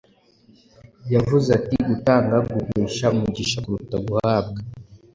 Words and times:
yavuze 1.13 1.49
ati 1.57 1.75
“Gutanga 1.89 2.35
guhesha 2.51 3.05
umugisha 3.15 3.57
kuruta 3.63 3.97
guhabwa.” 4.07 4.59